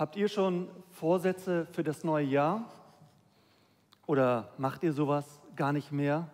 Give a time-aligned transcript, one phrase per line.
[0.00, 2.72] Habt ihr schon Vorsätze für das neue Jahr?
[4.06, 6.30] Oder macht ihr sowas gar nicht mehr?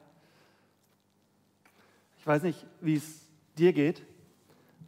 [2.16, 4.06] Ich weiß nicht, wie es dir geht.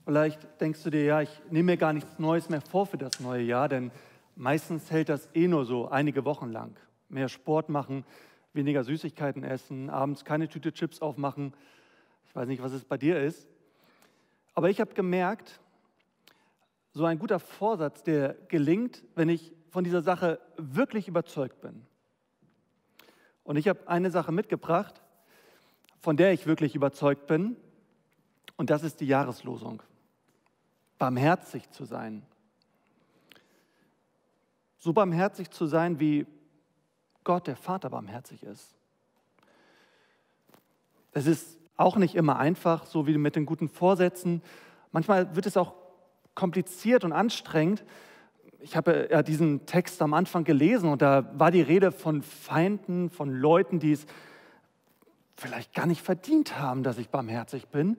[0.05, 3.19] Vielleicht denkst du dir, ja, ich nehme mir gar nichts Neues mehr vor für das
[3.19, 3.91] neue Jahr, denn
[4.37, 6.77] meistens hält das eh nur so einige Wochen lang.
[7.09, 8.05] Mehr Sport machen,
[8.53, 11.53] weniger Süßigkeiten essen, abends keine Tüte Chips aufmachen.
[12.29, 13.49] Ich weiß nicht, was es bei dir ist.
[14.55, 15.59] Aber ich habe gemerkt,
[16.99, 21.87] so ein guter Vorsatz, der gelingt, wenn ich von dieser Sache wirklich überzeugt bin.
[23.45, 25.01] Und ich habe eine Sache mitgebracht,
[26.01, 27.57] von der ich wirklich überzeugt bin,
[28.57, 29.81] und das ist die Jahreslosung.
[30.99, 32.27] Barmherzig zu sein.
[34.79, 36.27] So barmherzig zu sein, wie
[37.23, 38.75] Gott, der Vater, barmherzig ist.
[41.13, 44.43] Es ist auch nicht immer einfach, so wie mit den guten Vorsätzen.
[44.91, 45.88] Manchmal wird es auch
[46.39, 47.85] kompliziert und anstrengend.
[48.61, 53.11] Ich habe ja diesen Text am Anfang gelesen und da war die Rede von Feinden,
[53.11, 54.07] von Leuten, die es
[55.37, 57.99] vielleicht gar nicht verdient haben, dass ich barmherzig bin.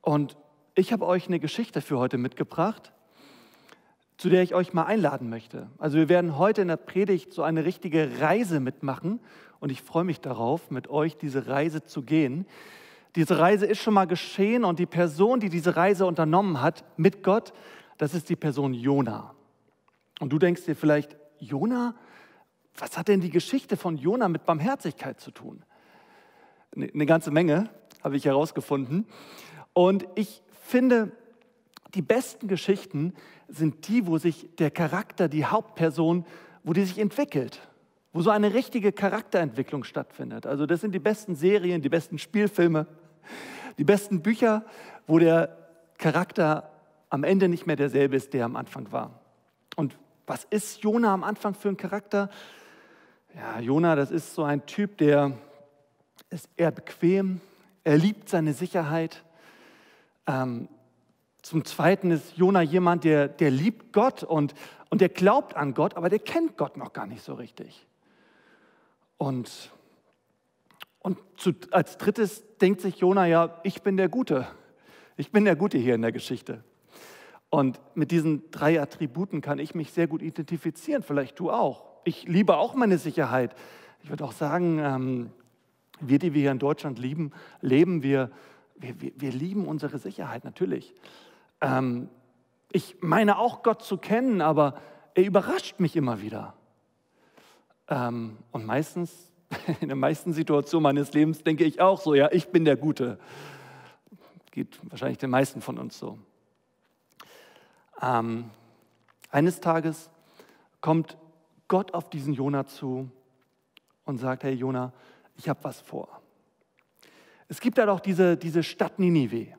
[0.00, 0.36] Und
[0.74, 2.92] ich habe euch eine Geschichte für heute mitgebracht,
[4.16, 5.68] zu der ich euch mal einladen möchte.
[5.78, 9.20] Also wir werden heute in der Predigt so eine richtige Reise mitmachen
[9.60, 12.46] und ich freue mich darauf, mit euch diese Reise zu gehen.
[13.16, 17.22] Diese Reise ist schon mal geschehen und die Person, die diese Reise unternommen hat mit
[17.22, 17.52] Gott,
[17.96, 19.34] das ist die Person Jona.
[20.20, 21.94] Und du denkst dir vielleicht, Jona,
[22.76, 25.64] was hat denn die Geschichte von Jona mit Barmherzigkeit zu tun?
[26.76, 27.70] Eine ganze Menge
[28.02, 29.06] habe ich herausgefunden.
[29.72, 31.12] Und ich finde,
[31.94, 33.14] die besten Geschichten
[33.48, 36.24] sind die, wo sich der Charakter, die Hauptperson,
[36.62, 37.67] wo die sich entwickelt,
[38.18, 40.44] wo so eine richtige Charakterentwicklung stattfindet.
[40.44, 42.88] Also das sind die besten Serien, die besten Spielfilme,
[43.78, 44.64] die besten Bücher,
[45.06, 45.56] wo der
[45.98, 46.68] Charakter
[47.10, 49.20] am Ende nicht mehr derselbe ist, der am Anfang war.
[49.76, 49.96] Und
[50.26, 52.28] was ist Jona am Anfang für ein Charakter?
[53.36, 55.38] Ja, Jona, das ist so ein Typ, der
[56.28, 57.40] ist eher bequem,
[57.84, 59.22] er liebt seine Sicherheit.
[60.26, 60.68] Ähm,
[61.42, 64.54] zum Zweiten ist Jona jemand, der, der liebt Gott und,
[64.90, 67.87] und der glaubt an Gott, aber der kennt Gott noch gar nicht so richtig.
[69.18, 69.70] Und
[71.00, 74.46] und zu, als drittes denkt sich Jona ja, ich bin der Gute.
[75.16, 76.62] Ich bin der Gute hier in der Geschichte.
[77.50, 81.84] Und mit diesen drei Attributen kann ich mich sehr gut identifizieren, vielleicht du auch.
[82.04, 83.54] Ich liebe auch meine Sicherheit.
[84.02, 85.30] Ich würde auch sagen, ähm,
[86.00, 88.30] wir, die wir hier in Deutschland lieben, leben, wir,
[88.76, 90.94] wir, wir, wir lieben unsere Sicherheit natürlich.
[91.60, 92.10] Ähm,
[92.70, 94.78] ich meine auch Gott zu kennen, aber
[95.14, 96.54] er überrascht mich immer wieder.
[97.88, 99.30] Ähm, und meistens
[99.80, 103.18] in den meisten Situationen meines Lebens denke ich auch so, ja, ich bin der Gute.
[104.50, 106.18] Geht wahrscheinlich den meisten von uns so.
[108.00, 108.50] Ähm,
[109.30, 110.10] eines Tages
[110.80, 111.16] kommt
[111.66, 113.10] Gott auf diesen Jona zu
[114.04, 114.92] und sagt, hey Jona,
[115.36, 116.20] ich habe was vor.
[117.48, 119.54] Es gibt da doch diese, diese Stadt Ninive.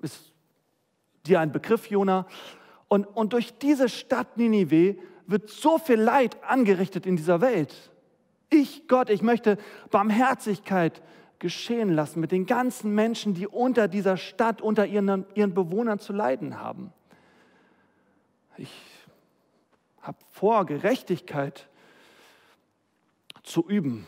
[0.00, 0.32] Ist
[1.26, 2.26] dir ein Begriff, Jona?
[2.88, 4.96] Und, und durch diese Stadt Ninive
[5.26, 7.90] wird so viel Leid angerichtet in dieser Welt.
[8.50, 9.56] Ich, Gott, ich möchte
[9.90, 11.02] Barmherzigkeit
[11.38, 16.12] geschehen lassen mit den ganzen Menschen, die unter dieser Stadt, unter ihren, ihren Bewohnern zu
[16.12, 16.92] leiden haben.
[18.56, 18.72] Ich
[20.02, 21.68] habe vor, Gerechtigkeit
[23.42, 24.06] zu üben,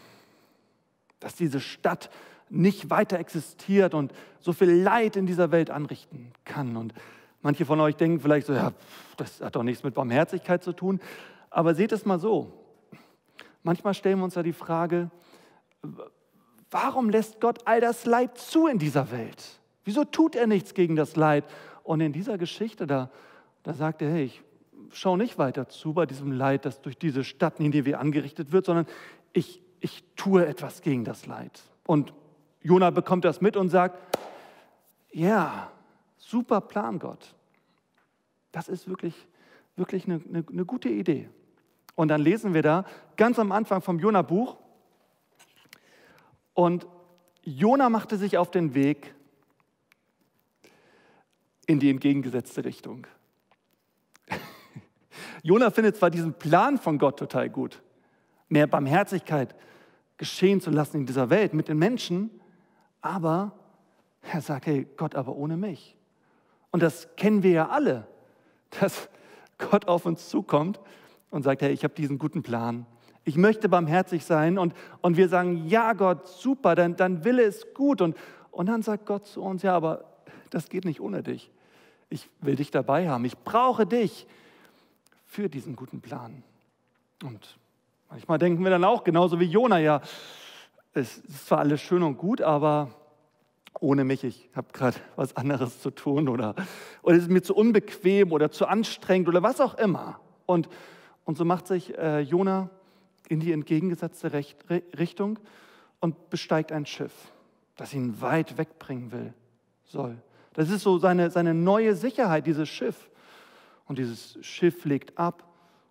[1.20, 2.10] dass diese Stadt
[2.50, 6.76] nicht weiter existiert und so viel Leid in dieser Welt anrichten kann.
[6.76, 6.94] Und
[7.44, 8.72] manche von euch denken vielleicht so, ja,
[9.16, 11.00] das hat doch nichts mit Barmherzigkeit zu tun.
[11.50, 12.64] Aber seht es mal so,
[13.64, 15.10] Manchmal stellen wir uns ja die Frage,
[16.70, 19.42] warum lässt Gott all das Leid zu in dieser Welt?
[19.84, 21.44] Wieso tut er nichts gegen das Leid?
[21.82, 23.10] Und in dieser Geschichte, da,
[23.62, 24.42] da sagt er, hey, ich
[24.92, 28.86] schaue nicht weiter zu bei diesem Leid, das durch diese Stadt Nineveh angerichtet wird, sondern
[29.32, 31.62] ich, ich tue etwas gegen das Leid.
[31.86, 32.12] Und
[32.60, 33.98] Jona bekommt das mit und sagt,
[35.10, 35.70] ja,
[36.28, 37.34] super Plan, Gott.
[38.52, 39.14] Das ist wirklich,
[39.76, 41.28] wirklich eine, eine, eine gute Idee.
[41.94, 42.84] Und dann lesen wir da
[43.16, 44.56] ganz am Anfang vom Jona-Buch.
[46.54, 46.86] Und
[47.42, 49.14] Jona machte sich auf den Weg
[51.66, 53.06] in die entgegengesetzte Richtung.
[55.42, 57.82] Jona findet zwar diesen Plan von Gott total gut,
[58.48, 59.54] mehr Barmherzigkeit
[60.16, 62.30] geschehen zu lassen in dieser Welt mit den Menschen,
[63.00, 63.52] aber
[64.22, 65.93] er sagt, hey Gott, aber ohne mich.
[66.74, 68.04] Und das kennen wir ja alle,
[68.80, 69.08] dass
[69.58, 70.80] Gott auf uns zukommt
[71.30, 72.84] und sagt, hey, ich habe diesen guten Plan.
[73.22, 74.58] Ich möchte barmherzig sein.
[74.58, 78.00] Und, und wir sagen, ja Gott, super, dann, dann Wille ist gut.
[78.00, 78.16] Und,
[78.50, 80.04] und dann sagt Gott zu uns, ja, aber
[80.50, 81.52] das geht nicht ohne dich.
[82.08, 83.24] Ich will dich dabei haben.
[83.24, 84.26] Ich brauche dich
[85.26, 86.42] für diesen guten Plan.
[87.22, 87.56] Und
[88.10, 90.00] manchmal denken wir dann auch, genauso wie Jona, ja,
[90.92, 92.90] es ist zwar alles schön und gut, aber
[93.84, 96.54] ohne mich, ich habe gerade was anderes zu tun oder,
[97.02, 100.18] oder es ist mir zu unbequem oder zu anstrengend oder was auch immer.
[100.46, 100.68] Und,
[101.24, 102.70] und so macht sich äh, Jona
[103.28, 104.56] in die entgegengesetzte Recht,
[104.98, 105.38] Richtung
[106.00, 107.12] und besteigt ein Schiff,
[107.76, 109.34] das ihn weit wegbringen will,
[109.84, 110.16] soll.
[110.54, 113.10] Das ist so seine, seine neue Sicherheit, dieses Schiff.
[113.86, 115.46] Und dieses Schiff legt ab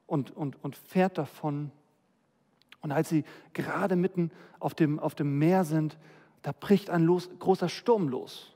[0.08, 1.72] und, und, und fährt davon.
[2.82, 3.24] Und als sie
[3.54, 5.98] gerade mitten auf dem, auf dem Meer sind,
[6.44, 8.54] da bricht ein los, großer Sturm los.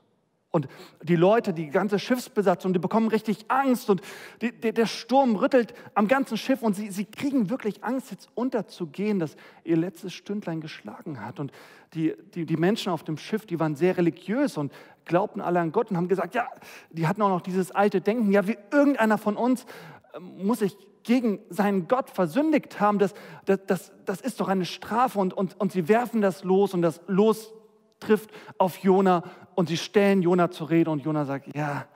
[0.50, 0.66] Und
[1.02, 4.00] die Leute, die ganze Schiffsbesatzung, die bekommen richtig Angst und
[4.40, 8.30] die, die, der Sturm rüttelt am ganzen Schiff und sie, sie kriegen wirklich Angst, jetzt
[8.34, 11.38] unterzugehen, dass ihr letztes Stündlein geschlagen hat.
[11.38, 11.52] Und
[11.92, 14.72] die, die, die Menschen auf dem Schiff, die waren sehr religiös und
[15.04, 16.48] glaubten alle an Gott und haben gesagt, ja,
[16.90, 19.66] die hatten auch noch dieses alte Denken, ja, wie irgendeiner von uns
[20.14, 23.12] äh, muss sich gegen seinen Gott versündigt haben, das,
[23.44, 26.80] das, das, das ist doch eine Strafe und, und, und sie werfen das los und
[26.80, 27.52] das Los
[28.00, 29.22] trifft auf Jona
[29.54, 31.86] und sie stellen Jona zur Rede und Jona sagt, ja,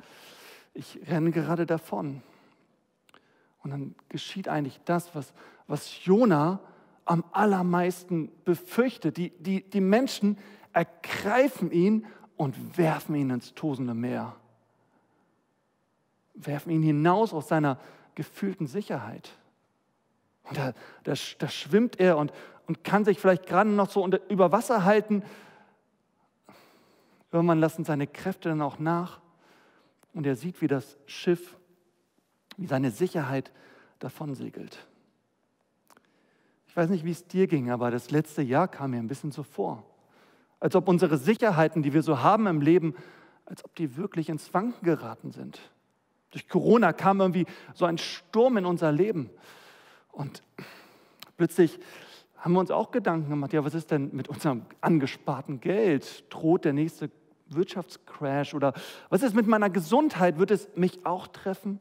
[0.75, 2.23] ich renne gerade davon.
[3.63, 5.33] Und dann geschieht eigentlich das, was,
[5.67, 6.61] was Jona
[7.05, 9.17] am allermeisten befürchtet.
[9.17, 10.39] Die, die, die Menschen
[10.73, 12.07] ergreifen ihn
[12.37, 14.35] und werfen ihn ins tosende Meer.
[16.35, 17.79] Werfen ihn hinaus aus seiner
[18.15, 19.31] gefühlten Sicherheit.
[20.45, 20.73] Und da,
[21.05, 22.33] da, da schwimmt er und,
[22.67, 25.23] und kann sich vielleicht gerade noch so unter, über Wasser halten
[27.33, 29.21] Irgendwann lassen seine Kräfte dann auch nach
[30.13, 31.57] und er sieht, wie das Schiff,
[32.59, 33.51] wie seine Sicherheit
[33.99, 34.87] davon segelt.
[36.69, 39.33] Ich weiß nicht, wie es dir ging, aber das letzte Jahr kam mir ein bisschen
[39.33, 39.85] so vor.
[40.61, 42.95] Als ob unsere Sicherheiten, die wir so haben im Leben,
[43.47, 45.61] als ob die wirklich ins Wanken geraten sind.
[46.31, 49.31] Durch Corona kam irgendwie so ein Sturm in unser Leben.
[50.13, 50.43] Und
[51.37, 51.79] plötzlich
[52.37, 56.25] haben wir uns auch Gedanken gemacht, ja, was ist denn mit unserem angesparten Geld?
[56.33, 57.11] Droht der nächste
[57.55, 58.73] Wirtschaftscrash oder
[59.09, 60.39] was ist mit meiner Gesundheit?
[60.39, 61.81] Wird es mich auch treffen?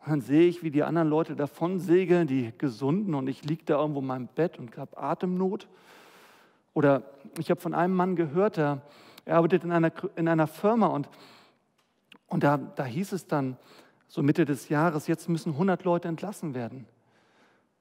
[0.00, 3.64] Und dann sehe ich, wie die anderen Leute davon segeln, die Gesunden, und ich liege
[3.64, 5.66] da irgendwo in meinem Bett und habe Atemnot.
[6.74, 7.02] Oder
[7.38, 8.82] ich habe von einem Mann gehört, der,
[9.24, 11.08] er arbeitet in einer, in einer Firma und,
[12.28, 13.56] und da, da hieß es dann,
[14.08, 16.86] so Mitte des Jahres, jetzt müssen 100 Leute entlassen werden.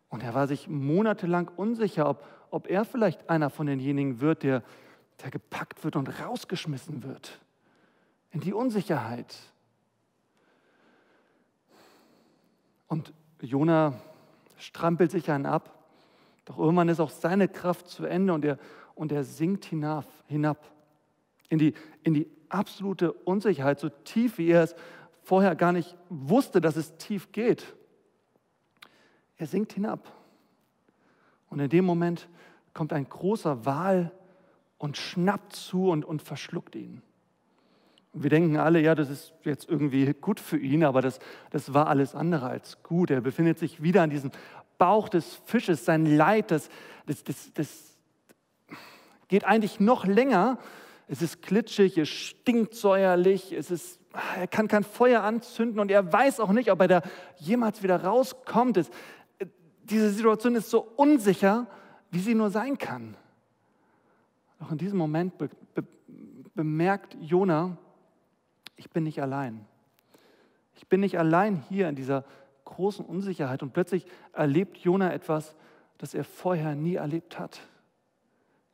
[0.09, 4.63] Und er war sich monatelang unsicher, ob, ob er vielleicht einer von denjenigen wird, der
[5.23, 7.39] der gepackt wird und rausgeschmissen wird
[8.31, 9.35] in die Unsicherheit.
[12.87, 13.93] Und Jona
[14.57, 15.71] strampelt sich einen ab,
[16.43, 18.59] doch irgendwann ist auch seine Kraft zu Ende und er,
[18.93, 20.69] und er sinkt hinab, hinab
[21.49, 21.73] in, die,
[22.03, 24.75] in die absolute Unsicherheit, so tief, wie er es
[25.23, 27.73] vorher gar nicht wusste, dass es tief geht.
[29.37, 30.11] Er sinkt hinab.
[31.49, 32.27] Und in dem Moment
[32.73, 34.11] kommt ein großer Wal
[34.85, 37.01] und schnappt zu und, und verschluckt ihn.
[38.13, 41.17] Und wir denken alle, ja, das ist jetzt irgendwie gut für ihn, aber das,
[41.49, 43.09] das war alles andere als gut.
[43.09, 44.29] Er befindet sich wieder an diesem
[44.77, 46.69] Bauch des Fisches, sein Leid, das,
[47.07, 47.97] das, das, das
[49.27, 50.59] geht eigentlich noch länger.
[51.07, 53.99] Es ist klitschig, es stinkt säuerlich, es ist,
[54.39, 57.01] er kann kein Feuer anzünden und er weiß auch nicht, ob er da
[57.37, 58.77] jemals wieder rauskommt.
[58.77, 58.91] Es,
[59.81, 61.65] diese Situation ist so unsicher,
[62.11, 63.17] wie sie nur sein kann.
[64.59, 65.83] Doch in diesem Moment be be
[66.53, 67.77] bemerkt Jona,
[68.77, 69.65] ich bin nicht allein.
[70.75, 72.25] Ich bin nicht allein hier in dieser
[72.65, 75.55] großen Unsicherheit und plötzlich erlebt Jona etwas,
[75.97, 77.61] das er vorher nie erlebt hat.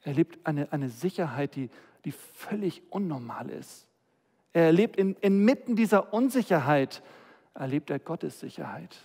[0.02, 1.70] Er erlebt eine, eine Sicherheit, die,
[2.06, 3.86] die völlig unnormal ist.
[4.54, 7.04] Er erlebt in, inmitten dieser Unsicherheit,
[7.54, 8.98] erlebt er Gottes Sicherheit.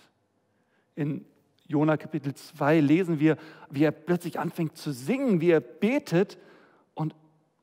[0.95, 1.25] In
[1.67, 3.37] Jona Kapitel 2 lesen wir,
[3.69, 6.37] wie er plötzlich anfängt zu singen, wie er betet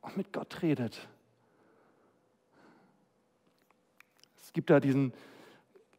[0.05, 1.09] und mit Gott redet.
[4.43, 5.13] Es gibt da diesen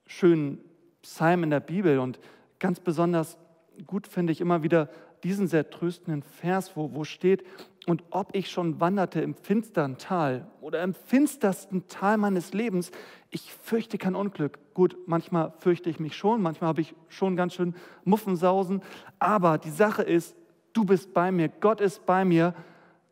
[0.07, 0.59] schönen
[1.01, 2.19] Psalm in der Bibel und
[2.59, 3.38] ganz besonders
[3.85, 4.89] gut finde ich immer wieder
[5.24, 7.43] diesen sehr tröstenden Vers, wo, wo steht,
[7.88, 12.91] und ob ich schon wanderte im finsteren Tal oder im finstersten Tal meines Lebens,
[13.29, 14.57] ich fürchte kein Unglück.
[14.74, 18.81] Gut, manchmal fürchte ich mich schon, manchmal habe ich schon ganz schön Muffensausen,
[19.19, 20.35] aber die Sache ist,
[20.74, 22.55] du bist bei mir, Gott ist bei mir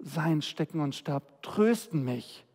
[0.04, 2.46] sein Stecken und Stab trösten mich.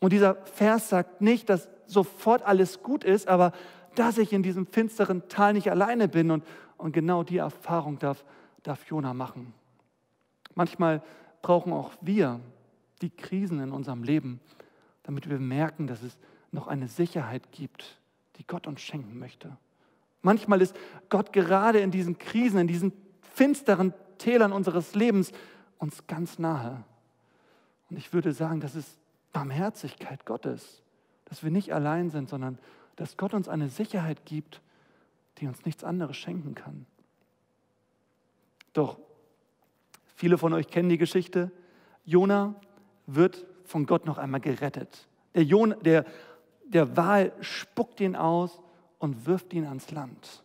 [0.00, 3.52] Und dieser Vers sagt nicht, dass sofort alles gut ist, aber
[3.94, 6.30] dass ich in diesem finsteren Tal nicht alleine bin.
[6.30, 6.44] Und,
[6.76, 8.24] und genau die Erfahrung darf,
[8.62, 9.52] darf Jona machen.
[10.54, 11.02] Manchmal
[11.42, 12.40] brauchen auch wir
[13.02, 14.40] die Krisen in unserem Leben,
[15.02, 16.18] damit wir merken, dass es
[16.52, 17.98] noch eine Sicherheit gibt,
[18.36, 19.56] die Gott uns schenken möchte.
[20.22, 20.76] Manchmal ist
[21.08, 22.92] Gott gerade in diesen Krisen, in diesen
[23.22, 25.32] finsteren Tälern unseres Lebens
[25.80, 26.84] uns ganz nahe.
[27.90, 28.98] Und ich würde sagen, das ist
[29.32, 30.82] Barmherzigkeit Gottes,
[31.24, 32.58] dass wir nicht allein sind, sondern
[32.96, 34.60] dass Gott uns eine Sicherheit gibt,
[35.38, 36.86] die uns nichts anderes schenken kann.
[38.72, 38.98] Doch
[40.14, 41.50] viele von euch kennen die Geschichte.
[42.04, 42.54] Jona
[43.06, 45.08] wird von Gott noch einmal gerettet.
[45.34, 46.04] Der, Jon, der,
[46.64, 48.60] der Wal spuckt ihn aus
[48.98, 50.42] und wirft ihn ans Land.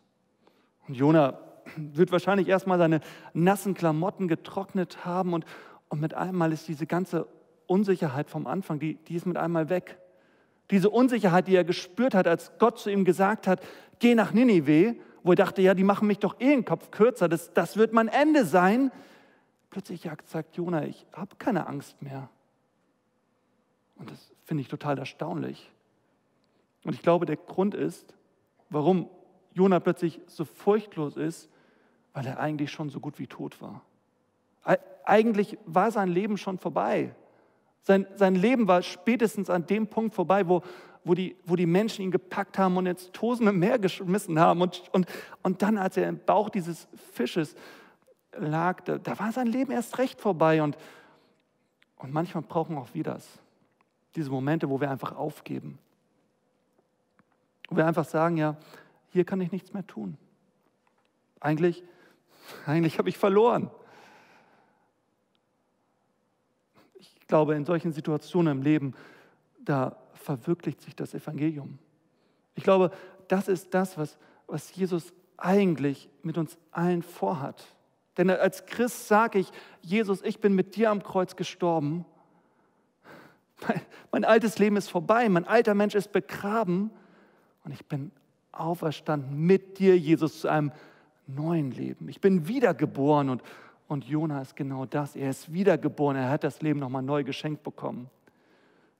[0.87, 1.39] Und Jona
[1.75, 3.01] wird wahrscheinlich erstmal seine
[3.33, 5.45] nassen Klamotten getrocknet haben und,
[5.89, 7.27] und mit einmal ist diese ganze
[7.67, 9.97] Unsicherheit vom Anfang, die, die ist mit einmal weg.
[10.71, 13.61] Diese Unsicherheit, die er gespürt hat, als Gott zu ihm gesagt hat,
[13.99, 17.27] geh nach Ninive, wo er dachte, ja, die machen mich doch eh den Kopf kürzer,
[17.27, 18.91] das, das wird mein Ende sein.
[19.69, 22.29] Plötzlich sagt Jona, ich habe keine Angst mehr.
[23.95, 25.71] Und das finde ich total erstaunlich.
[26.83, 28.13] Und ich glaube, der Grund ist,
[28.69, 29.09] warum
[29.53, 31.49] Jona plötzlich so furchtlos ist,
[32.15, 33.81] weil er eigentlich schon so gut wie tot war.
[35.03, 37.13] Eigentlich war sein Leben schon vorbei.
[37.81, 40.63] Sein, sein Leben war spätestens an dem Punkt vorbei, wo,
[41.03, 44.61] wo, die, wo die Menschen ihn gepackt haben und ins tosende Meer geschmissen haben.
[44.61, 45.05] Und, und,
[45.43, 47.53] und dann, als er im Bauch dieses Fisches
[48.31, 50.63] lag, da, da war sein Leben erst recht vorbei.
[50.63, 50.77] Und,
[51.97, 53.27] und manchmal brauchen auch wir das.
[54.15, 55.77] Diese Momente, wo wir einfach aufgeben.
[57.67, 58.55] Wo wir einfach sagen, ja,
[59.09, 60.17] hier kann ich nichts mehr tun.
[61.41, 61.83] Eigentlich,
[62.65, 63.69] eigentlich habe ich verloren.
[66.95, 68.93] Ich glaube, in solchen Situationen im Leben,
[69.59, 71.79] da verwirklicht sich das Evangelium.
[72.55, 72.91] Ich glaube,
[73.27, 77.63] das ist das, was, was Jesus eigentlich mit uns allen vorhat.
[78.17, 82.05] Denn als Christ sage ich, Jesus, ich bin mit dir am Kreuz gestorben.
[83.67, 86.91] Mein, mein, altes Leben ist vorbei, mein alter Mensch ist begraben
[87.63, 88.11] und ich bin
[88.51, 90.71] auferstanden mit dir, Jesus, zu einem
[91.27, 92.09] neuen Leben.
[92.09, 93.41] Ich bin wiedergeboren und,
[93.87, 95.15] und Jona ist genau das.
[95.15, 96.17] Er ist wiedergeboren.
[96.17, 98.09] Er hat das Leben nochmal neu geschenkt bekommen.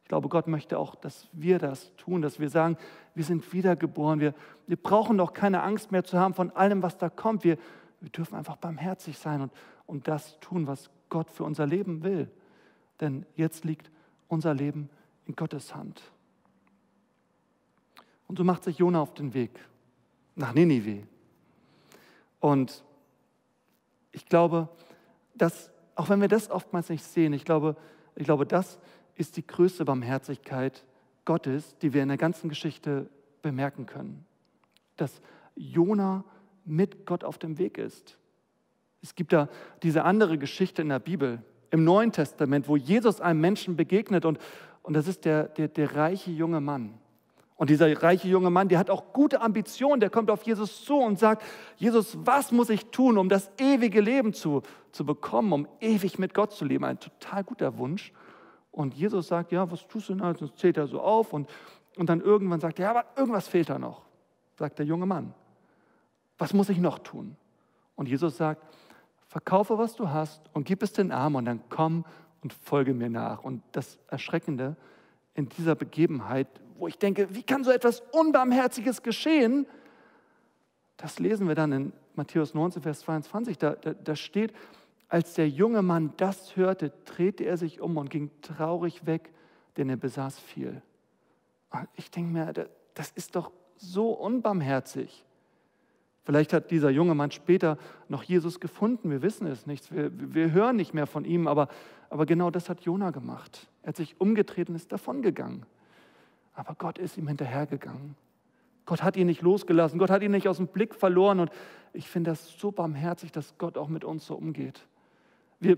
[0.03, 2.77] Ich glaube, Gott möchte auch, dass wir das tun, dass wir sagen,
[3.15, 4.20] wir sind wiedergeboren.
[4.20, 4.36] Wir,
[4.67, 7.44] wir brauchen doch keine Angst mehr zu haben von allem, was da kommt.
[7.44, 7.58] Wir,
[8.01, 9.51] wir dürfen einfach barmherzig sein und,
[9.88, 12.29] und das tun, was Gott für unser Leben will.
[13.01, 13.89] Denn jetzt liegt
[14.27, 14.89] unser Leben
[15.25, 16.01] in Gottes Hand.
[18.27, 19.60] Und so macht sich Jona auf den Weg
[20.36, 21.03] nach Ninive.
[22.46, 22.84] Und
[24.12, 24.70] ich glaube,
[25.34, 27.75] dass, auch wenn wir das oftmals nicht sehen, ich glaube,
[28.16, 28.78] ich glaube, das
[29.16, 30.86] ist die größte Barmherzigkeit
[31.25, 33.10] Gottes, die wir in der ganzen Geschichte
[33.42, 34.28] bemerken können.
[34.96, 35.22] Dass
[35.56, 36.24] Jona
[36.66, 38.20] mit Gott auf dem Weg ist.
[39.02, 39.50] Es gibt da
[39.82, 44.38] diese andere Geschichte in der Bibel, im Neuen Testament, wo Jesus einem Menschen begegnet und,
[44.84, 46.94] und das ist der, der, der reiche junge Mann.
[47.58, 50.98] Und dieser reiche junge Mann, der hat auch gute Ambitionen, der kommt auf Jesus zu
[50.98, 51.44] und sagt,
[51.78, 56.34] Jesus, was muss ich tun, um das ewige Leben zu, zu bekommen, um ewig mit
[56.34, 56.84] Gott zu leben?
[56.84, 58.12] Ein total guter Wunsch.
[58.72, 60.22] Und Jesus sagt, ja, was tust du denn?
[60.22, 61.50] Also zählt er so auf und,
[61.96, 64.02] und dann irgendwann sagt er, ja, aber irgendwas fehlt da noch,
[64.58, 65.34] sagt der junge Mann.
[66.38, 67.38] Was muss ich noch tun?
[67.96, 68.62] Und Jesus sagt,
[69.28, 72.04] verkaufe, was du hast und gib es den Armen und dann komm
[72.44, 73.46] und folge mir nach.
[73.46, 74.76] Und das Erschreckende
[75.34, 79.65] in dieser Begebenheit wo ich denke, wie kann so etwas Unbarmherziges geschehen?
[80.98, 83.58] Das lesen wir dann in Matthäus 19, Vers 22.
[83.58, 84.53] Da, da, da steht,
[85.10, 89.32] als der junge Mann das hörte, drehte er sich um und ging traurig weg,
[89.77, 90.82] denn er besaß viel.
[91.72, 92.53] Und ich denke mir,
[92.94, 95.25] das ist doch so unbarmherzig.
[96.24, 97.77] Vielleicht hat dieser junge Mann später
[98.10, 101.67] noch Jesus gefunden, wir wissen es nicht, wir, wir hören nicht mehr von ihm, aber,
[102.10, 103.67] aber genau das hat Jona gemacht.
[103.84, 105.67] Er hat sich umgedreht und ist davongegangen.
[106.56, 108.16] Aber Gott ist ihm hinterhergegangen.
[108.86, 110.00] Gott hat ihn nicht losgelassen.
[110.00, 111.40] Gott hat ihn nicht aus dem Blick verloren.
[111.40, 111.52] Und
[111.94, 114.88] ich finde das so barmherzig, dass Gott auch mit uns so umgeht.
[115.60, 115.78] Wir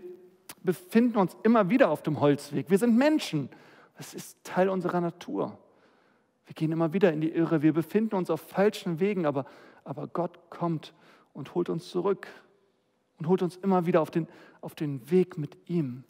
[0.63, 2.69] befinden uns immer wieder auf dem Holzweg.
[2.69, 3.49] Wir sind Menschen.
[3.95, 5.57] Das ist Teil unserer Natur.
[6.45, 7.61] Wir gehen immer wieder in die Irre.
[7.61, 9.25] Wir befinden uns auf falschen Wegen.
[9.25, 9.45] Aber,
[9.83, 10.93] aber Gott kommt
[11.33, 12.27] und holt uns zurück.
[13.17, 14.27] Und holt uns immer wieder auf den,
[14.61, 16.03] auf den Weg mit ihm.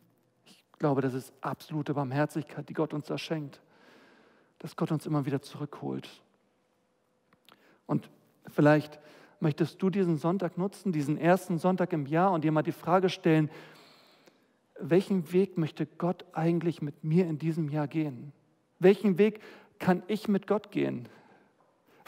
[0.45, 3.61] Ich glaube, das ist absolute Barmherzigkeit, die Gott uns da schenkt
[4.59, 6.09] dass Gott uns immer wieder zurückholt.
[7.85, 8.09] Und
[8.47, 8.99] vielleicht
[9.39, 13.09] möchtest du diesen Sonntag nutzen, diesen ersten Sonntag im Jahr und dir mal die Frage
[13.09, 13.49] stellen,
[14.79, 18.31] welchen Weg möchte Gott eigentlich mit mir in diesem Jahr gehen?
[18.79, 19.41] Welchen Weg
[19.79, 21.07] kann ich mit Gott gehen?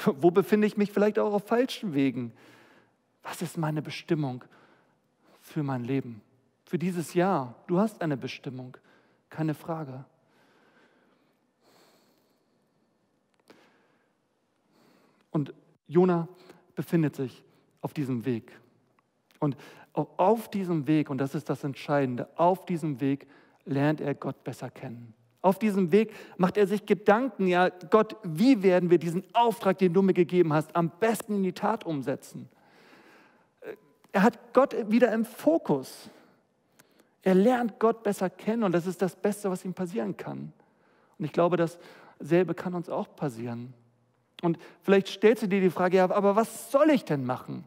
[0.06, 2.32] Wo befinde ich mich vielleicht auch auf falschen Wegen?
[3.24, 4.44] Was ist meine Bestimmung
[5.42, 6.22] für mein Leben?
[6.66, 7.56] Für dieses Jahr.
[7.68, 8.78] Du hast eine Bestimmung,
[9.30, 10.06] keine Frage.
[15.40, 15.54] Und
[15.88, 16.28] Jona
[16.76, 17.46] befindet sich
[17.80, 18.52] auf diesem Weg.
[19.40, 19.56] Und
[19.94, 23.26] auf diesem Weg, und das ist das Entscheidende, auf diesem Weg
[23.64, 25.14] lernt er Gott besser kennen.
[25.42, 29.94] Auf diesem Weg macht er sich Gedanken, ja, Gott, wie werden wir diesen Auftrag, den
[29.94, 32.50] du mir gegeben hast, am besten in die Tat umsetzen?
[34.12, 36.10] Er hat Gott wieder im Fokus.
[37.22, 40.52] Er lernt Gott besser kennen und das ist das Beste, was ihm passieren kann.
[41.18, 43.74] Und ich glaube, dasselbe kann uns auch passieren.
[44.42, 47.66] Und vielleicht stellst du dir die Frage, ja, aber was soll ich denn machen?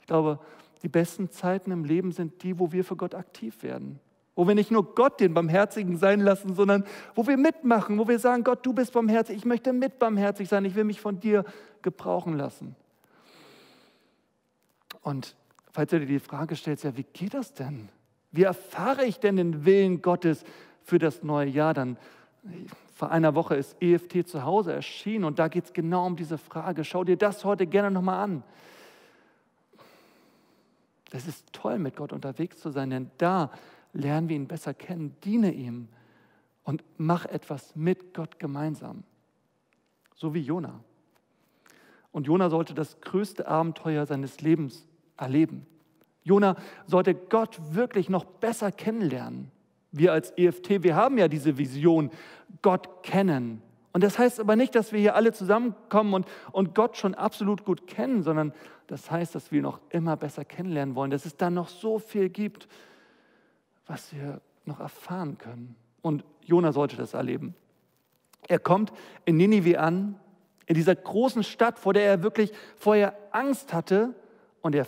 [0.00, 0.38] Ich glaube,
[0.82, 3.98] die besten Zeiten im Leben sind die, wo wir für Gott aktiv werden.
[4.34, 6.84] Wo wir nicht nur Gott den Barmherzigen sein lassen, sondern
[7.14, 10.64] wo wir mitmachen, wo wir sagen, Gott, du bist barmherzig, ich möchte mit barmherzig sein,
[10.66, 11.44] ich will mich von dir
[11.80, 12.76] gebrauchen lassen.
[15.00, 15.34] Und
[15.72, 17.88] falls du dir die Frage stellst, ja, wie geht das denn?
[18.30, 20.44] Wie erfahre ich denn den Willen Gottes
[20.82, 21.72] für das neue Jahr?
[21.72, 21.96] Dann
[22.96, 26.38] vor einer Woche ist EFT zu Hause erschienen und da geht es genau um diese
[26.38, 26.82] Frage.
[26.82, 28.42] Schau dir das heute gerne nochmal an.
[31.10, 33.50] Es ist toll, mit Gott unterwegs zu sein, denn da
[33.92, 35.88] lernen wir ihn besser kennen, diene ihm
[36.64, 39.04] und mach etwas mit Gott gemeinsam.
[40.14, 40.80] So wie Jona.
[42.12, 44.88] Und Jona sollte das größte Abenteuer seines Lebens
[45.18, 45.66] erleben.
[46.24, 49.52] Jona sollte Gott wirklich noch besser kennenlernen.
[49.96, 52.10] Wir als EFT, wir haben ja diese Vision,
[52.62, 53.62] Gott kennen.
[53.92, 57.64] Und das heißt aber nicht, dass wir hier alle zusammenkommen und, und Gott schon absolut
[57.64, 58.52] gut kennen, sondern
[58.88, 62.28] das heißt, dass wir noch immer besser kennenlernen wollen, dass es da noch so viel
[62.28, 62.68] gibt,
[63.86, 65.76] was wir noch erfahren können.
[66.02, 67.54] Und Jona sollte das erleben.
[68.48, 68.92] Er kommt
[69.24, 70.20] in Ninive an,
[70.66, 74.14] in dieser großen Stadt, vor der er wirklich vorher Angst hatte,
[74.66, 74.86] und er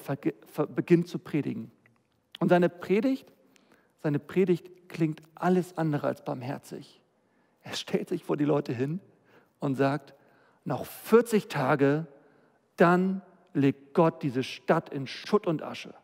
[0.74, 1.70] beginnt zu predigen.
[2.40, 3.32] Und seine Predigt,
[4.02, 7.00] seine Predigt klingt alles andere als barmherzig.
[7.62, 9.00] Er stellt sich vor die Leute hin
[9.60, 10.14] und sagt,
[10.64, 12.06] noch 40 Tage,
[12.76, 13.22] dann
[13.54, 15.94] legt Gott diese Stadt in Schutt und Asche.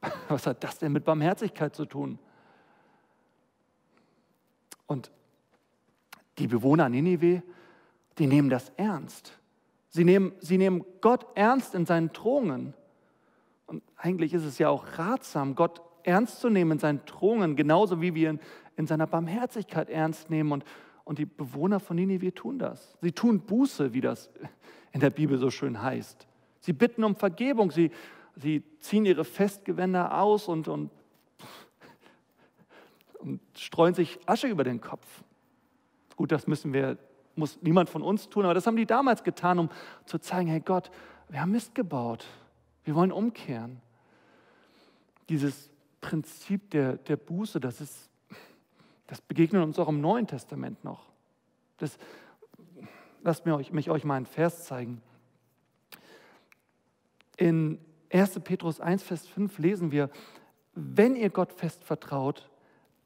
[0.28, 2.18] Was hat das denn mit Barmherzigkeit zu tun?
[4.86, 5.10] Und
[6.38, 7.42] die Bewohner Ninive,
[8.18, 9.38] die nehmen das ernst.
[9.90, 12.74] Sie nehmen, sie nehmen Gott ernst in seinen Drohungen.
[13.70, 18.00] Und eigentlich ist es ja auch ratsam, Gott ernst zu nehmen in seinen Drohungen, genauso
[18.00, 18.40] wie wir ihn
[18.76, 20.50] in seiner Barmherzigkeit ernst nehmen.
[20.50, 20.64] Und,
[21.04, 22.98] und die Bewohner von Ninive tun das.
[23.00, 24.28] Sie tun Buße, wie das
[24.90, 26.26] in der Bibel so schön heißt.
[26.58, 27.92] Sie bitten um Vergebung, sie,
[28.34, 30.90] sie ziehen ihre Festgewänder aus und, und,
[33.20, 35.22] und streuen sich Asche über den Kopf.
[36.16, 36.98] Gut, das müssen wir
[37.36, 39.70] muss niemand von uns tun, aber das haben die damals getan, um
[40.06, 40.90] zu zeigen, hey Gott,
[41.28, 42.26] wir haben Mist gebaut,
[42.84, 43.80] wir wollen umkehren.
[45.28, 48.08] Dieses Prinzip der, der Buße, das, ist,
[49.06, 51.06] das begegnet uns auch im Neuen Testament noch.
[51.78, 51.98] Das,
[53.22, 55.02] lasst mir euch, mich euch mal einen Vers zeigen.
[57.36, 57.78] In
[58.12, 58.40] 1.
[58.40, 60.10] Petrus 1, Vers 5 lesen wir,
[60.74, 62.50] wenn ihr Gott fest vertraut,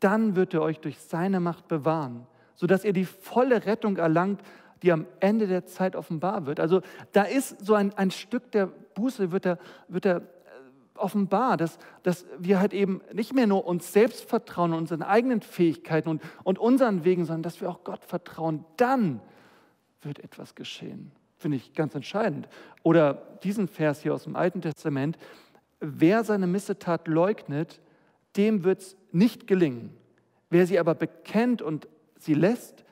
[0.00, 4.40] dann wird er euch durch seine Macht bewahren sodass ihr die volle Rettung erlangt,
[4.84, 6.60] die am Ende der Zeit offenbar wird.
[6.60, 10.20] Also da ist so ein, ein Stück der Buße, wird er, wird äh,
[10.94, 16.10] offenbar, dass, dass wir halt eben nicht mehr nur uns selbst vertrauen, unseren eigenen Fähigkeiten
[16.10, 18.66] und, und unseren Wegen, sondern dass wir auch Gott vertrauen.
[18.76, 19.22] Dann
[20.02, 21.12] wird etwas geschehen.
[21.38, 22.46] Finde ich ganz entscheidend.
[22.82, 25.16] Oder diesen Vers hier aus dem Alten Testament,
[25.80, 27.80] wer seine Missetat leugnet,
[28.36, 29.96] dem wird es nicht gelingen.
[30.50, 32.83] Wer sie aber bekennt und sie lässt,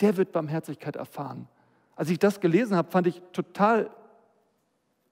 [0.00, 1.48] der wird Barmherzigkeit erfahren.
[1.96, 3.90] Als ich das gelesen habe, fand ich total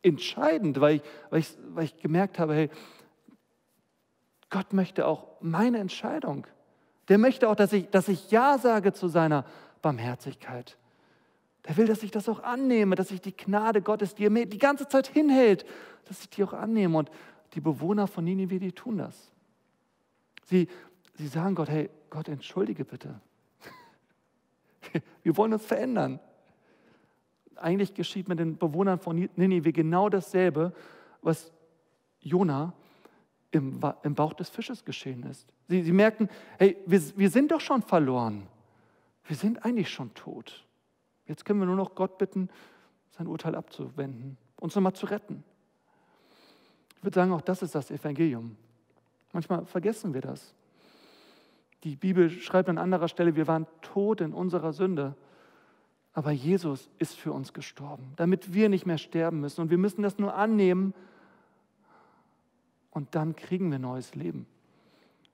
[0.02, 2.70] entscheidend, weil ich, weil ich, weil ich gemerkt habe, hey,
[4.50, 6.46] Gott möchte auch meine Entscheidung.
[7.08, 9.44] Der möchte auch, dass ich, dass ich Ja sage zu seiner
[9.82, 10.76] Barmherzigkeit.
[11.66, 14.46] Der will, dass ich das auch annehme, dass ich die Gnade Gottes, die er mir
[14.46, 15.66] die ganze Zeit hinhält,
[16.04, 16.96] dass ich die auch annehme.
[16.96, 17.10] Und
[17.54, 19.32] die Bewohner von Ninive, die tun das.
[20.44, 20.68] Sie,
[21.14, 23.20] sie sagen Gott, hey, Gott, entschuldige bitte.
[25.22, 26.20] Wir wollen uns verändern.
[27.56, 30.72] Eigentlich geschieht mit den Bewohnern von Ninive genau dasselbe,
[31.22, 31.52] was
[32.20, 32.74] Jona
[33.50, 35.46] im, im Bauch des Fisches geschehen ist.
[35.68, 36.28] Sie, sie merken,
[36.58, 38.46] hey, wir, wir sind doch schon verloren.
[39.24, 40.64] Wir sind eigentlich schon tot.
[41.26, 42.48] Jetzt können wir nur noch Gott bitten,
[43.10, 45.42] sein Urteil abzuwenden, uns nochmal zu retten.
[46.96, 48.56] Ich würde sagen, auch das ist das Evangelium.
[49.32, 50.54] Manchmal vergessen wir das.
[51.86, 55.14] Die Bibel schreibt an anderer Stelle, wir waren tot in unserer Sünde,
[56.14, 59.60] aber Jesus ist für uns gestorben, damit wir nicht mehr sterben müssen.
[59.60, 60.94] Und wir müssen das nur annehmen
[62.90, 64.46] und dann kriegen wir neues Leben.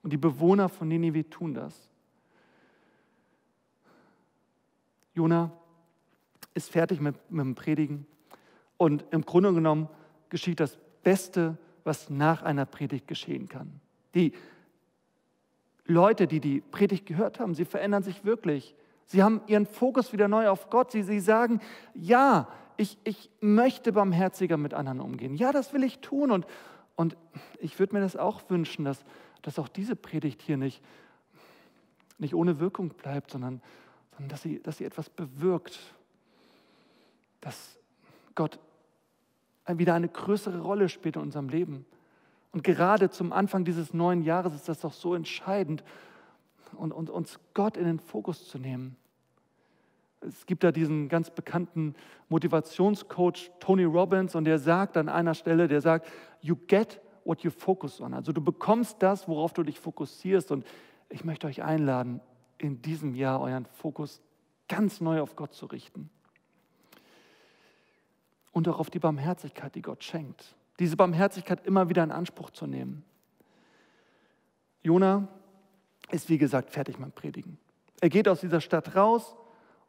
[0.03, 1.89] Und die Bewohner von Ninive tun das.
[5.15, 5.51] Jona
[6.53, 8.05] ist fertig mit, mit dem Predigen.
[8.77, 9.89] Und im Grunde genommen
[10.29, 13.81] geschieht das Beste, was nach einer Predigt geschehen kann.
[14.13, 14.33] Die
[15.85, 18.75] Leute, die die Predigt gehört haben, sie verändern sich wirklich.
[19.05, 20.91] Sie haben ihren Fokus wieder neu auf Gott.
[20.91, 21.59] Sie, sie sagen,
[21.93, 25.35] ja, ich, ich möchte barmherziger mit anderen umgehen.
[25.35, 26.31] Ja, das will ich tun.
[26.31, 26.45] Und,
[26.95, 27.17] und
[27.59, 29.03] ich würde mir das auch wünschen, dass,
[29.41, 30.81] dass auch diese Predigt hier nicht,
[32.17, 33.61] nicht ohne Wirkung bleibt, sondern,
[34.11, 35.79] sondern dass, sie, dass sie etwas bewirkt.
[37.41, 37.77] Dass
[38.35, 38.57] Gott
[39.67, 41.85] wieder eine größere Rolle spielt in unserem Leben.
[42.53, 45.83] Und gerade zum Anfang dieses neuen Jahres ist das doch so entscheidend,
[46.75, 48.95] und, und uns Gott in den Fokus zu nehmen.
[50.21, 51.95] Es gibt da diesen ganz bekannten
[52.29, 56.07] Motivationscoach Tony Robbins und der sagt an einer Stelle, der sagt,
[56.41, 58.13] you get what you focus on.
[58.13, 60.51] Also du bekommst das, worauf du dich fokussierst.
[60.51, 60.65] Und
[61.09, 62.21] ich möchte euch einladen,
[62.57, 64.21] in diesem Jahr euren Fokus
[64.69, 66.09] ganz neu auf Gott zu richten.
[68.51, 70.55] Und auch auf die Barmherzigkeit, die Gott schenkt.
[70.83, 73.05] Diese Barmherzigkeit immer wieder in Anspruch zu nehmen.
[74.81, 75.29] Jona
[76.11, 77.57] ist, wie gesagt, fertig mit Predigen.
[78.01, 79.37] Er geht aus dieser Stadt raus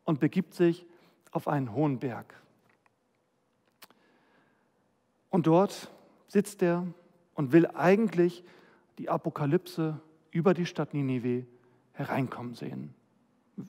[0.05, 0.87] und begibt sich
[1.33, 2.41] auf einen hohen Berg.
[5.31, 5.91] Und dort
[6.29, 6.87] sitzt er
[7.35, 8.45] und will eigentlich
[8.99, 11.45] die Apokalypse über die Stadt Ninive
[11.91, 12.95] hereinkommen sehen.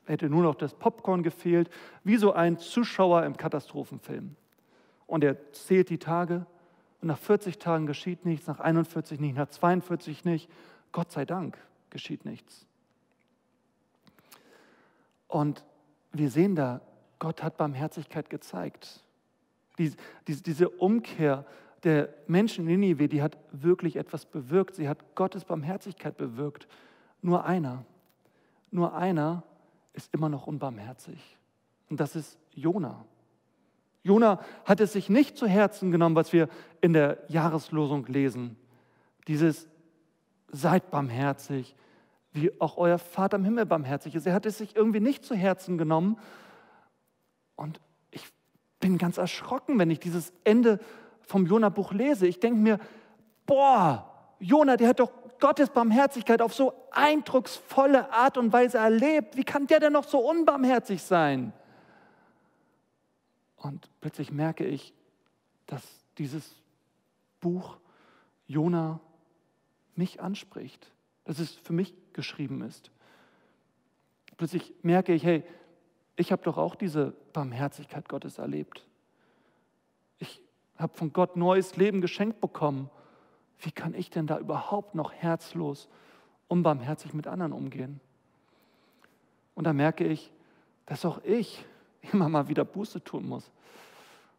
[0.06, 1.72] Hätte nur noch das Popcorn gefehlt,
[2.04, 4.36] wie so ein Zuschauer im Katastrophenfilm.
[5.08, 6.46] Und er zählt die Tage
[7.01, 10.49] und nach 40 Tagen geschieht nichts, nach 41 nicht, nach 42 nicht.
[10.91, 11.58] Gott sei Dank
[11.89, 12.65] geschieht nichts.
[15.27, 15.65] Und
[16.12, 16.81] wir sehen da,
[17.19, 19.03] Gott hat Barmherzigkeit gezeigt.
[19.77, 21.45] Diese, Umkehr
[21.84, 24.75] der Menschen in Ninive, die hat wirklich etwas bewirkt.
[24.75, 26.67] Sie hat Gottes Barmherzigkeit bewirkt.
[27.21, 27.86] Nur einer,
[28.71, 29.43] nur einer
[29.93, 31.38] ist immer noch unbarmherzig.
[31.89, 33.05] Und das ist Jona.
[34.06, 36.48] Jona hat es sich nicht zu Herzen genommen, was wir
[36.80, 38.56] in der Jahreslosung lesen.
[39.28, 39.68] Dieses
[40.52, 41.76] seid barmherzig,
[42.32, 44.28] wie auch euer Vater im Himmel barmherzig ist.
[44.28, 46.20] Er hat es sich irgendwie nicht zu Herzen genommen.
[47.56, 48.28] Und ich
[48.80, 50.80] bin ganz erschrocken, wenn ich dieses Ende
[51.22, 52.28] vom Jona-Buch lese.
[52.28, 52.80] Ich denke mir,
[53.48, 59.36] boah, Jona, der hat doch Gottes Barmherzigkeit auf so eindrucksvolle Art und Weise erlebt.
[59.36, 61.54] Wie kann der denn noch so unbarmherzig sein?
[63.65, 64.93] Und plötzlich merke ich,
[65.65, 65.84] dass
[66.17, 66.56] dieses
[67.39, 67.78] Buch
[68.47, 68.99] Jona
[69.95, 70.91] mich anspricht
[71.25, 72.91] dass es für mich geschrieben ist.
[74.38, 75.43] Plötzlich merke ich, hey,
[76.15, 78.86] ich habe doch auch diese Barmherzigkeit Gottes erlebt.
[80.19, 80.41] Ich
[80.78, 82.89] habe von Gott neues Leben geschenkt bekommen.
[83.60, 85.89] Wie kann ich denn da überhaupt noch herzlos,
[86.47, 87.99] unbarmherzig mit anderen umgehen?
[89.56, 90.32] Und da merke ich,
[90.86, 91.65] dass auch ich
[92.13, 93.52] immer mal wieder Buße tun muss.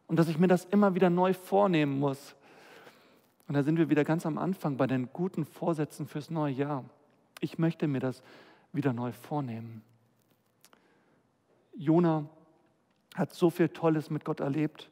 [0.07, 2.37] Und dass ich mir das immer wieder neu vornehmen muss.
[3.49, 6.85] Und da sind wir wieder ganz am Anfang bei den guten Vorsätzen fürs neue Jahr.
[7.41, 8.23] Ich möchte mir das
[8.73, 9.83] wieder neu vornehmen.
[11.77, 12.27] Jona
[13.15, 14.91] hat so viel Tolles mit Gott erlebt,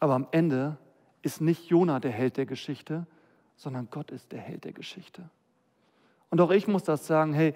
[0.00, 0.76] aber am Ende
[1.22, 3.06] ist nicht Jona der Held der Geschichte,
[3.56, 5.28] sondern Gott ist der Held der Geschichte.
[6.30, 7.54] Und auch ich muss das sagen, hey,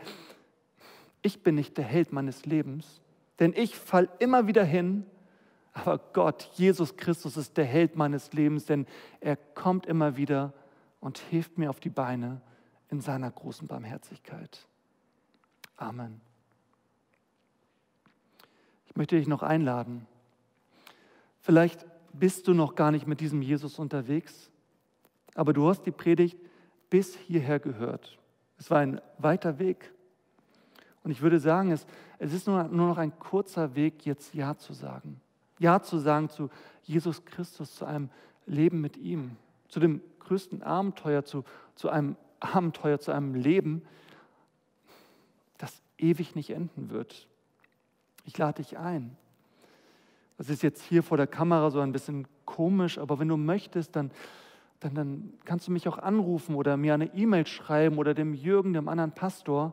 [1.22, 3.00] ich bin nicht der Held meines Lebens,
[3.40, 5.06] denn ich fall immer wieder hin
[5.78, 8.86] aber Gott, Jesus Christus ist der Held meines Lebens, denn
[9.20, 10.52] er kommt immer wieder
[11.00, 12.40] und hilft mir auf die Beine
[12.88, 14.66] in seiner großen Barmherzigkeit.
[15.76, 16.20] Amen.
[18.86, 20.06] Ich möchte dich noch einladen.
[21.40, 24.50] Vielleicht bist du noch gar nicht mit diesem Jesus unterwegs,
[25.34, 26.36] aber du hast die Predigt
[26.90, 28.18] bis hierher gehört.
[28.58, 29.92] Es war ein weiter Weg.
[31.08, 31.86] Und ich würde sagen, es,
[32.18, 35.22] es ist nur, nur noch ein kurzer Weg, jetzt Ja zu sagen.
[35.58, 36.50] Ja zu sagen zu
[36.82, 38.10] Jesus Christus, zu einem
[38.44, 41.44] Leben mit ihm, zu dem größten Abenteuer, zu,
[41.76, 43.80] zu einem Abenteuer, zu einem Leben,
[45.56, 47.26] das ewig nicht enden wird.
[48.26, 49.16] Ich lade dich ein.
[50.36, 53.96] Das ist jetzt hier vor der Kamera so ein bisschen komisch, aber wenn du möchtest,
[53.96, 54.10] dann,
[54.80, 58.74] dann, dann kannst du mich auch anrufen oder mir eine E-Mail schreiben oder dem Jürgen,
[58.74, 59.72] dem anderen Pastor,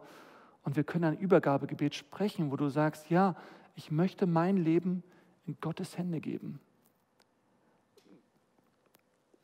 [0.66, 3.36] und wir können ein Übergabegebet sprechen, wo du sagst, ja,
[3.76, 5.04] ich möchte mein Leben
[5.46, 6.60] in Gottes Hände geben.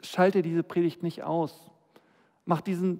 [0.01, 1.69] Schalte diese Predigt nicht aus.
[2.45, 2.99] Mach diesen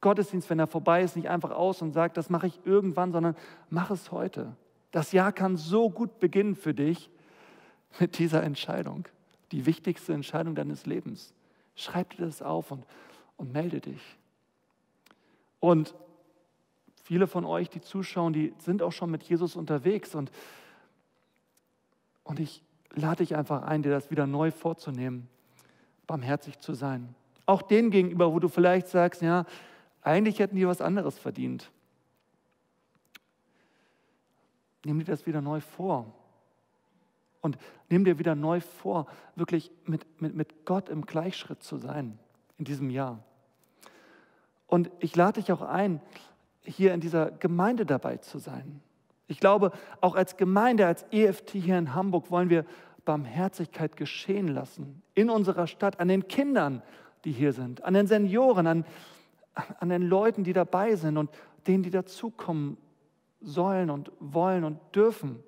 [0.00, 3.36] Gottesdienst, wenn er vorbei ist, nicht einfach aus und sag, das mache ich irgendwann, sondern
[3.68, 4.56] mach es heute.
[4.90, 7.10] Das Jahr kann so gut beginnen für dich
[8.00, 9.06] mit dieser Entscheidung.
[9.52, 11.32] Die wichtigste Entscheidung deines Lebens.
[11.76, 12.84] Schreib dir das auf und,
[13.36, 14.18] und melde dich.
[15.60, 15.94] Und
[17.10, 20.30] viele von euch, die zuschauen, die sind auch schon mit Jesus unterwegs und
[22.22, 25.28] Und ich lade dich einfach ein, dir das wieder neu vorzunehmen,
[26.06, 27.16] barmherzig zu sein.
[27.46, 29.44] Auch denen gegenüber, wo du vielleicht sagst, ja,
[30.02, 31.72] eigentlich hätten die was anderes verdient.
[34.84, 36.14] Nimm dir das wieder neu vor.
[37.40, 42.20] Und nimm dir wieder neu vor, wirklich mit, mit, mit Gott im Gleichschritt zu sein
[42.56, 43.24] in diesem Jahr.
[44.68, 46.00] Und ich lade dich auch ein,
[46.62, 48.80] hier in dieser Gemeinde dabei zu sein.
[49.26, 52.64] Ich glaube, auch als Gemeinde, als EFT hier in Hamburg wollen wir
[53.04, 56.82] Barmherzigkeit geschehen lassen in unserer Stadt, an den Kindern,
[57.24, 58.84] die hier sind, an den Senioren, an,
[59.78, 61.30] an den Leuten, die dabei sind und
[61.66, 62.76] denen, die dazukommen
[63.40, 65.42] sollen und wollen und dürfen.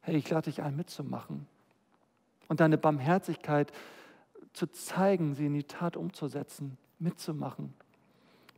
[0.00, 1.46] Hey, ich lade dich ein, mitzumachen
[2.48, 3.72] und deine Barmherzigkeit
[4.52, 7.74] zu zeigen, sie in die Tat umzusetzen, mitzumachen.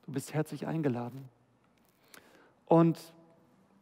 [0.04, 1.28] Du bist herzlich eingeladen.
[2.66, 2.98] Und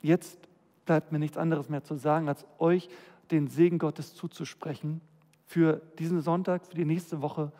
[0.00, 0.38] jetzt
[0.84, 2.88] bleibt mir nichts anderes mehr zu sagen, als euch
[3.30, 5.00] den Segen Gottes zuzusprechen
[5.46, 7.52] für diesen Sonntag, für die nächste Woche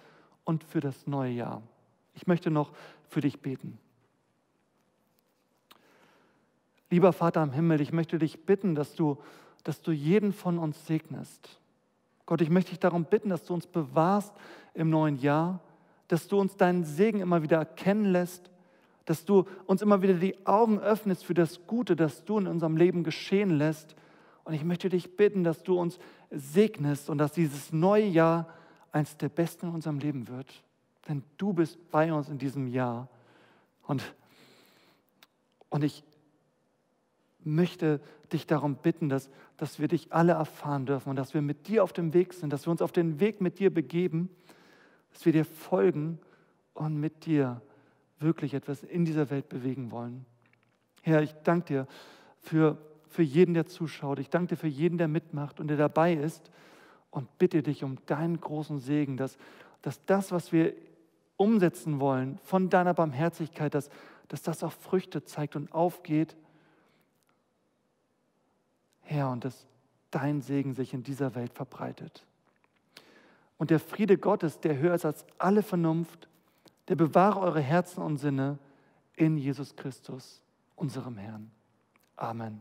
[0.44, 1.62] und für das neue Jahr.
[2.14, 2.72] Ich möchte noch
[3.08, 3.78] für dich beten.
[6.90, 9.18] Lieber Vater im Himmel, ich möchte dich bitten, dass du,
[9.64, 11.58] dass du jeden von uns segnest.
[12.26, 14.32] Gott, ich möchte dich darum bitten, dass du uns bewahrst
[14.74, 15.60] im neuen Jahr,
[16.08, 18.50] dass du uns deinen Segen immer wieder erkennen lässt,
[19.04, 22.76] dass du uns immer wieder die Augen öffnest für das Gute, das du in unserem
[22.76, 23.96] Leben geschehen lässt.
[24.44, 25.98] Und ich möchte dich bitten, dass du uns
[26.30, 28.48] segnest und dass dieses neue Jahr
[28.92, 30.62] eines der besten in unserem Leben wird.
[31.08, 33.08] Denn du bist bei uns in diesem Jahr.
[33.86, 34.02] Und,
[35.68, 36.02] und ich,
[37.44, 38.00] möchte
[38.32, 41.84] dich darum bitten, dass, dass wir dich alle erfahren dürfen und dass wir mit dir
[41.84, 44.28] auf dem Weg sind, dass wir uns auf den Weg mit dir begeben,
[45.12, 46.18] dass wir dir folgen
[46.72, 47.60] und mit dir
[48.24, 50.26] wirklich etwas in dieser Welt bewegen wollen.
[51.02, 51.86] Herr, ich danke dir
[52.40, 54.18] für, für jeden, der zuschaut.
[54.18, 56.50] Ich danke dir für jeden, der mitmacht und der dabei ist
[57.10, 59.38] und bitte dich um deinen großen Segen, dass,
[59.82, 60.74] dass das, was wir
[61.36, 63.90] umsetzen wollen von deiner Barmherzigkeit, dass,
[64.26, 66.36] dass das auch Früchte zeigt und aufgeht
[69.04, 69.66] Herr, und dass
[70.10, 72.26] dein Segen sich in dieser Welt verbreitet.
[73.58, 76.28] Und der Friede Gottes, der höher ist als alle Vernunft,
[76.88, 78.58] der bewahre eure Herzen und Sinne
[79.14, 80.42] in Jesus Christus,
[80.76, 81.50] unserem Herrn.
[82.16, 82.60] Amen.